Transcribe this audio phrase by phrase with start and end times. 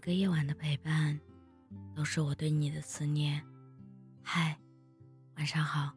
[0.00, 1.20] 个夜晚的陪伴，
[1.94, 3.42] 都是我对你的思念。
[4.22, 4.58] 嗨，
[5.36, 5.92] 晚上好，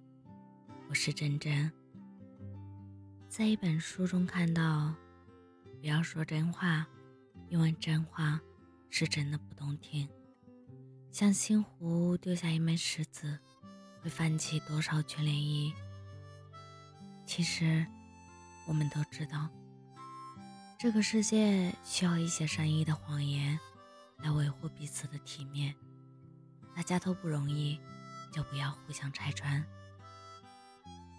[0.90, 1.72] 我是真真。
[3.30, 4.94] 在一本书中看到，
[5.80, 6.86] 不要说真话，
[7.48, 8.40] 因为真话
[8.90, 10.08] 是真的不动听。
[11.10, 13.40] 像星湖丢下一枚石子，
[14.02, 15.74] 会泛起多少圈涟漪？
[17.26, 17.86] 其实，
[18.68, 19.48] 我们都知道，
[20.78, 23.58] 这个世界需要一些善意的谎言。
[24.24, 25.76] 来维护彼此的体面，
[26.74, 27.78] 大家都不容易，
[28.32, 29.64] 就不要互相拆穿。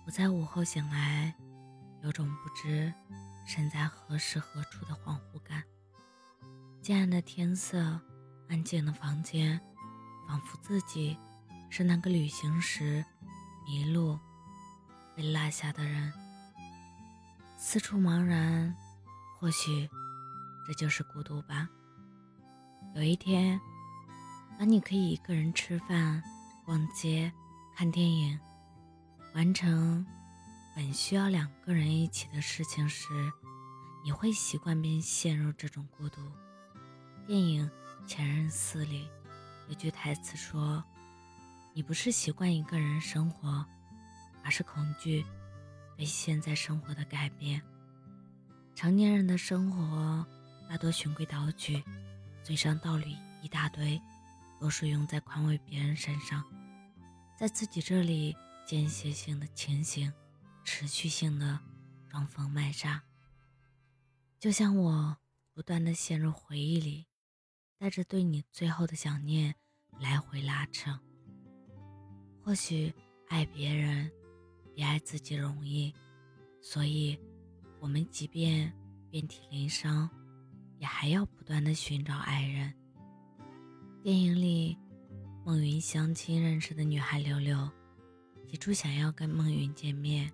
[0.06, 1.34] 我在午后醒来，
[2.02, 2.92] 有种不知
[3.46, 5.62] 身在何时何处的恍惚感。
[6.80, 8.00] 渐暗的天色，
[8.48, 9.60] 安静的房间，
[10.27, 11.18] 仿佛自己
[11.68, 13.05] 是那个旅行时
[13.66, 14.18] 迷路
[15.14, 16.10] 被落下的人。
[17.58, 18.75] 四处茫然，
[19.38, 19.88] 或许
[20.66, 21.69] 这就是孤独吧。
[22.95, 23.61] 有一天，
[24.56, 26.23] 当你可以一个人吃饭、
[26.64, 27.33] 逛街、
[27.75, 28.39] 看电影，
[29.34, 30.06] 完成
[30.77, 33.33] 本需要两个人一起的事情时，
[34.05, 36.20] 你会习惯并陷入这种孤独。
[37.27, 37.69] 电影
[38.06, 39.09] 《前任四》里
[39.69, 40.83] 有句台词说
[41.75, 43.67] ：“你不是习惯一个人生活，
[44.45, 45.27] 而是恐惧
[45.97, 47.61] 被现在生活的改变。”
[48.72, 50.25] 成年人的生活
[50.70, 51.83] 大多循规蹈矩。
[52.45, 53.98] 嘴上道理一大堆，
[54.61, 56.45] 都是用在宽慰别人身上，
[57.39, 60.12] 在自己这里间歇性的清醒，
[60.62, 61.59] 持续性的
[62.11, 63.03] 装疯卖傻。
[64.39, 65.17] 就像我
[65.55, 67.06] 不断的陷入回忆里，
[67.78, 69.55] 带着对你最后的想念
[69.98, 71.00] 来回拉扯。
[72.42, 72.92] 或许
[73.28, 74.11] 爱别人
[74.75, 75.95] 比爱自己容易，
[76.61, 77.19] 所以，
[77.81, 78.70] 我们即便
[79.11, 80.11] 遍体鳞伤。
[80.84, 82.70] 也还要不断的寻找爱人。
[84.03, 84.76] 电影里，
[85.42, 87.70] 孟云相亲认识的女孩柳柳，
[88.47, 90.31] 提出想要跟孟云见面，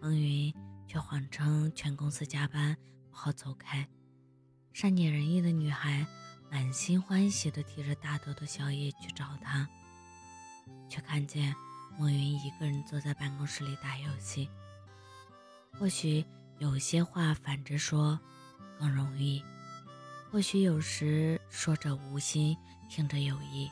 [0.00, 0.50] 孟云
[0.86, 2.74] 却谎称全公司加班
[3.10, 3.86] 不好走开。
[4.72, 6.06] 善解人意的女孩
[6.50, 9.68] 满心欢喜的提着大兜的宵夜去找他，
[10.88, 11.54] 却看见
[11.98, 14.48] 孟云一个人坐在办公室里打游戏。
[15.78, 16.24] 或许
[16.58, 18.18] 有些话反着说
[18.78, 19.44] 更容易。
[20.30, 22.54] 或许有时说着无心，
[22.90, 23.70] 听着有意。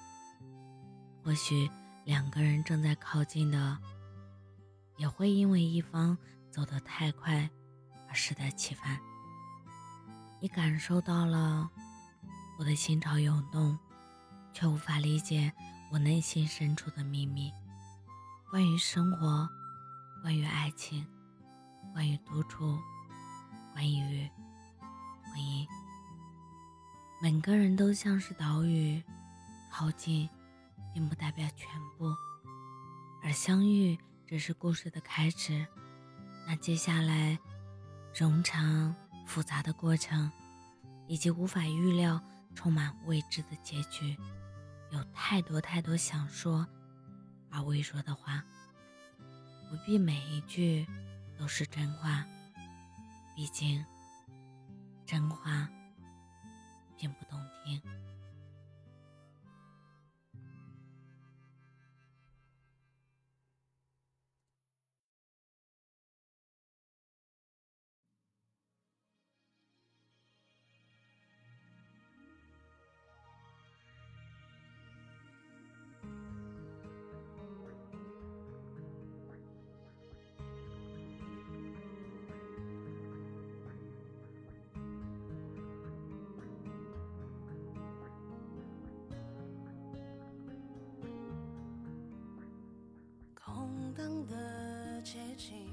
[1.23, 1.71] 或许
[2.05, 3.77] 两个人正在靠近的，
[4.97, 6.17] 也会因为一方
[6.51, 7.51] 走得太快
[8.09, 8.99] 而适得其反。
[10.41, 11.71] 你感受到了
[12.59, 13.79] 我的心潮涌动，
[14.55, 15.53] 却无法理解
[15.93, 17.53] 我内心深处的秘密。
[18.51, 19.47] 关于生活，
[20.23, 21.07] 关于爱情，
[21.93, 22.79] 关于独处，
[23.75, 24.31] 关于
[25.25, 25.67] 婚姻。
[27.19, 29.03] 每个人都像是岛屿，
[29.73, 30.29] 靠近
[30.93, 31.67] 并不代表全
[31.97, 32.15] 部，
[33.23, 35.67] 而相遇只是故事的开始。
[36.47, 37.39] 那接下来
[38.15, 38.95] 冗长
[39.27, 40.31] 复杂的过程，
[41.09, 42.21] 以及无法预料、
[42.55, 44.15] 充满未知的结局，
[44.91, 46.67] 有太多太多想说
[47.51, 48.45] 而未说的话。
[49.71, 50.87] 不必每一句
[51.39, 52.27] 都是真话，
[53.35, 53.83] 毕竟
[55.07, 55.67] 真话。
[56.99, 57.81] 并不动听。
[93.97, 95.71] 当的街景，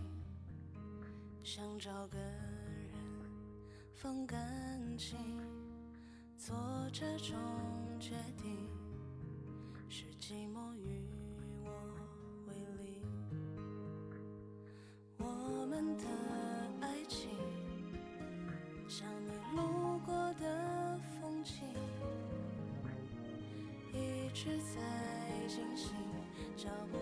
[1.44, 2.94] 想找个人
[3.94, 4.40] 放感
[4.98, 5.18] 情，
[6.38, 6.56] 做
[6.94, 7.36] 这种
[8.00, 8.70] 决定，
[9.90, 11.06] 是寂寞与
[11.66, 11.70] 我
[12.48, 13.02] 为邻。
[15.18, 16.06] 我们的
[16.80, 17.30] 爱情，
[18.88, 21.66] 像你路过的风景，
[23.92, 24.80] 一直在
[25.46, 25.94] 进行，
[26.56, 26.98] 脚步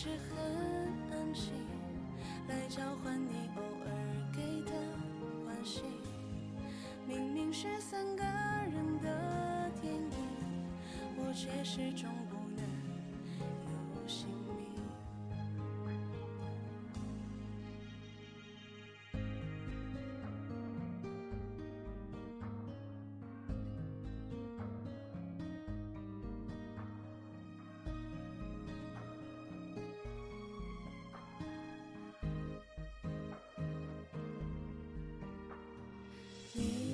[0.00, 0.38] 是很
[1.10, 1.52] 安静，
[2.46, 3.90] 来交换你偶尔
[4.32, 4.70] 给的
[5.44, 5.82] 关心。
[7.04, 10.12] 明明是三个人的电影，
[11.16, 12.08] 我却始终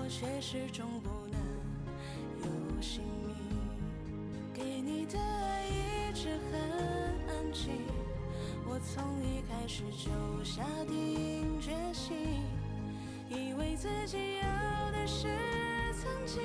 [0.00, 1.40] 我却始终不能
[2.40, 3.34] 有姓名。
[4.54, 6.60] 给你的爱一直很
[7.28, 7.72] 安静，
[8.66, 12.16] 我从一开始就下定决心，
[13.28, 15.26] 以为自己要的是
[16.00, 16.42] 曾经，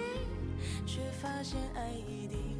[0.85, 2.52] 却发现爱一定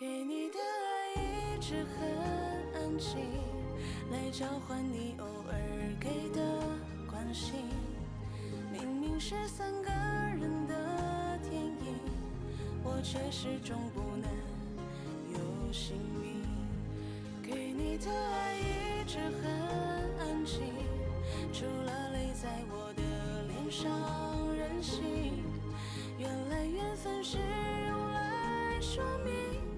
[0.00, 2.08] 给你的爱一直很
[2.72, 3.18] 安静，
[4.10, 5.54] 来交换你偶尔
[6.00, 6.40] 给的
[7.06, 7.56] 关心。
[8.72, 12.00] 明明是三个人的电影，
[12.82, 14.30] 我却始终不能
[15.34, 16.46] 有姓名。
[17.42, 19.52] 给你的爱一直很
[20.18, 20.62] 安静，
[21.52, 23.02] 除了泪在我的
[23.48, 25.44] 脸上任性。
[26.18, 29.69] 原来缘分是用来说明。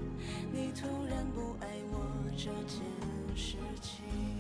[0.54, 1.98] 你突然不爱我
[2.36, 2.76] 这件
[3.34, 4.31] 事情。